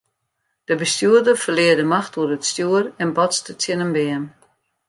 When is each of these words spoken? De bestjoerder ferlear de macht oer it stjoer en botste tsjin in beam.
De 0.67 0.75
bestjoerder 0.79 1.37
ferlear 1.43 1.77
de 1.79 1.87
macht 1.93 2.15
oer 2.19 2.31
it 2.37 2.47
stjoer 2.51 2.85
en 3.03 3.11
botste 3.17 3.53
tsjin 3.59 3.83
in 3.85 3.93
beam. 3.95 4.23